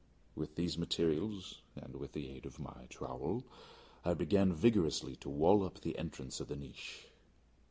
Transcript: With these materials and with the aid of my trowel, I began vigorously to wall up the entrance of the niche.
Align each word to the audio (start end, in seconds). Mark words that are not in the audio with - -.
With 0.33 0.55
these 0.55 0.79
materials 0.79 1.61
and 1.75 1.95
with 1.95 2.13
the 2.13 2.27
aid 2.31 2.47
of 2.47 2.57
my 2.57 2.87
trowel, 2.89 3.43
I 4.03 4.15
began 4.15 4.51
vigorously 4.51 5.15
to 5.17 5.29
wall 5.29 5.63
up 5.63 5.81
the 5.81 5.95
entrance 5.95 6.39
of 6.39 6.47
the 6.47 6.55
niche. 6.55 7.05